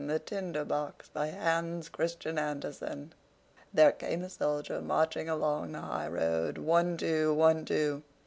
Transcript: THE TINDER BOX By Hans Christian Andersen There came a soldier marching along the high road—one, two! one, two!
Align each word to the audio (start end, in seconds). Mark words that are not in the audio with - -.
THE 0.07 0.17
TINDER 0.17 0.65
BOX 0.65 1.09
By 1.09 1.27
Hans 1.27 1.87
Christian 1.87 2.39
Andersen 2.39 3.13
There 3.71 3.91
came 3.91 4.23
a 4.23 4.31
soldier 4.31 4.81
marching 4.81 5.29
along 5.29 5.73
the 5.73 5.81
high 5.81 6.07
road—one, 6.07 6.97
two! 6.97 7.31
one, 7.35 7.65
two! 7.65 8.01